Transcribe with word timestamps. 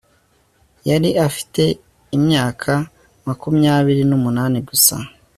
yari 0.89 1.09
afite 1.27 1.63
imyaka 2.17 2.71
makumyabiri 3.27 4.03
n'umunani 4.09 4.57
gusa 4.69 4.95